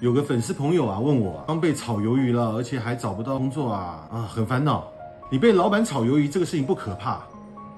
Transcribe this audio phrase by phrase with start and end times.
[0.00, 4.88] 有个粉丝朋友啊问我，刚被炒鱿鱼了，而且还找不到工作啊啊，很烦恼。
[5.30, 7.22] 你被老板炒鱿鱼这个事情不可怕，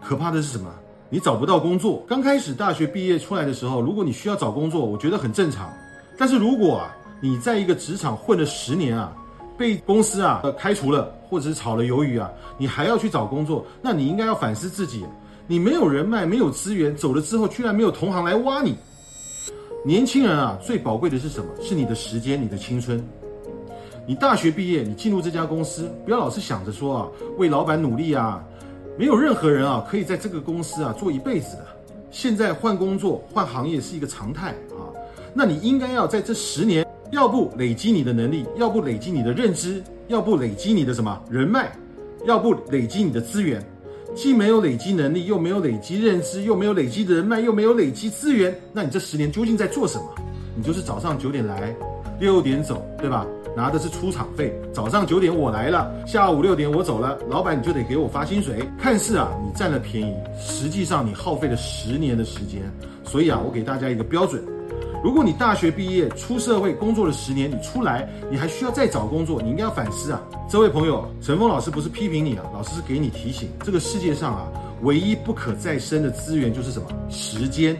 [0.00, 0.70] 可怕的是什么？
[1.08, 2.02] 你找不到工作。
[2.08, 5.68] 刚开始大学毕业出来的时候，如果你需要找工作，我觉得很正常。
[6.16, 9.12] 但是如果啊，你在一个职场混了十年啊，
[9.58, 15.04] 被公司啊开除了，或者是炒了鱿鱼啊，你还要去找工作，那你应该要反思自己。
[15.48, 18.78] 你没有人脉，没有资源，走了之后居然没有同行来挖你。
[19.84, 21.50] 年轻人啊，最宝贵的是什么？
[21.60, 23.04] 是你的时间，你的青春。
[24.06, 28.44] 你大学毕业，你进入这家公司，不要老是想着说啊，为老板努力啊。
[28.96, 31.66] 没有任何人啊，可以在这个公司啊做一辈子的。
[32.12, 34.86] 现在换工作、换行业是一个常态啊。
[35.34, 41.72] 那你应该要在这十年，要不累积你的能力，要不累积你的认知，要不累积你的什么人脉，
[42.24, 43.60] 要不累积你的资源。
[44.14, 50.04] 既没有累积能力，又没有累积认知，又没有累积人脉，又没有累积资源，那你这十年究竟在做什么？
[50.54, 51.74] 你就是早上九点来，
[52.20, 53.26] 六点走，对吧？
[53.54, 54.50] 拿的是出场费。
[54.72, 58.62] 早上九点我来了，下午六点我走了，老板你就得给我发薪水。
[58.78, 62.62] 看似啊你占了便宜，实际上你耗费了十年的时间。
[63.04, 64.42] 所以啊，我给大家一个标准。
[65.02, 70.22] 如果你大学毕业出社会工作了十年，你出来你还需要再找工作，你应该要反思啊。
[70.48, 73.48] 这位朋友，陈峰老师不是批评你啊，老师是给你提醒。
[73.64, 74.46] 这个世界上啊，
[74.82, 76.86] 唯一不可再生的资源就是什么？
[77.10, 77.76] 时间。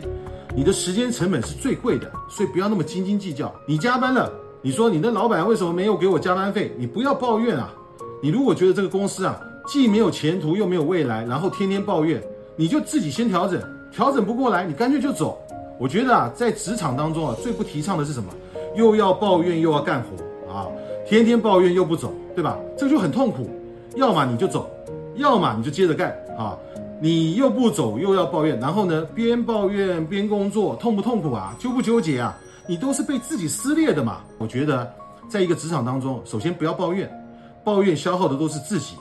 [0.54, 3.54] 你的时间成本是最贵的，所以不要那么斤斤计较。
[3.68, 6.74] 你加班了，你说你的老板为什么没有给我加班费？
[6.76, 7.72] 你不要抱怨啊。
[8.20, 12.20] 你如果觉得这个公司啊，既没有前途又没有未来，然后天天抱怨，
[12.56, 15.38] 你就自己先调整，调整不过来，你干脆就走。
[15.82, 18.32] 我觉得啊，在职场当中啊，最不提倡的是什么？
[18.76, 20.68] 又要抱怨又要干活啊，
[21.04, 22.56] 天天抱怨又不走，对吧？
[22.78, 23.50] 这就很痛苦。
[23.96, 24.70] 要么你就走，
[25.16, 26.56] 要么你就接着干啊。
[27.00, 31.52] 你又不走，又要抱怨，然后呢，边抱怨边工作，痛不痛苦啊？
[31.58, 32.38] 纠不纠结啊？
[32.68, 34.20] 你都是被自己撕裂的嘛。
[34.38, 34.88] 我觉得，
[35.28, 37.10] 在一个职场当中，首先不要抱怨，
[37.64, 38.94] 抱怨消耗的都是自己。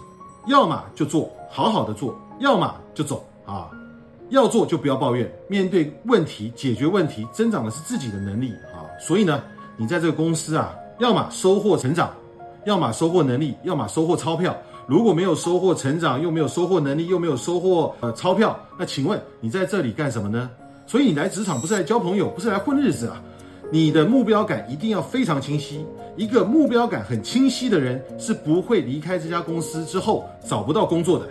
[0.47, 3.69] 要么就做好好的做，要么就走啊。
[4.31, 8.87] 要做就不要抱怨，面对问题解决问题，增长的是自己的能力啊。
[8.97, 9.43] 所以呢，
[9.75, 12.11] 你在这个公司啊，要么收获成长，
[12.65, 14.55] 要么收获能力，要么收获钞票。
[14.87, 20.49] 如果没有收获成长，又没有收获能力，又没有收获呃钞票，那请问你在这里干什么呢？
[20.87, 23.21] 所以你来职场不是来交朋友，不是来混日子啊。
[23.69, 25.85] 你的目标感一定要非常清晰。
[26.17, 31.27] 一个目标感很清晰的人是不会离开这家公司之后找不到工作的。